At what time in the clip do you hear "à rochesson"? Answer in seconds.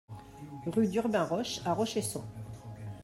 1.63-2.23